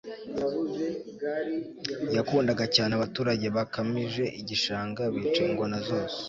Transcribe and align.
yakundaga 2.15 2.63
cyane. 2.75 2.91
abaturage 2.97 3.45
bakamije 3.57 4.23
igishanga, 4.39 5.01
bica 5.13 5.41
ingona 5.49 5.77
zose 5.89 6.17